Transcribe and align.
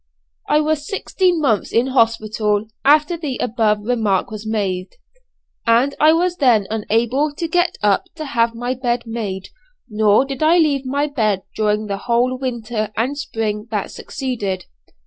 I 0.49 0.61
was 0.61 0.87
sixteen 0.87 1.39
months 1.39 1.71
in 1.71 1.85
hospital 1.93 2.65
after 2.83 3.17
the 3.17 3.37
above 3.39 3.81
remark 3.83 4.31
was 4.31 4.47
made, 4.47 4.95
and 5.67 5.93
I 5.99 6.11
was 6.11 6.37
then 6.37 6.65
unable 6.71 7.35
to 7.35 7.47
get 7.47 7.77
up 7.83 8.05
to 8.15 8.25
have 8.25 8.55
my 8.55 8.73
bed 8.73 9.03
made, 9.05 9.49
nor 9.87 10.25
did 10.25 10.41
I 10.41 10.57
leave 10.57 10.87
my 10.87 11.05
bed 11.05 11.43
during 11.55 11.85
the 11.85 11.97
whole 11.97 12.35
winter 12.35 12.91
and 12.97 13.15
spring 13.15 13.67
that 13.69 13.91
succeeded! 13.91 14.65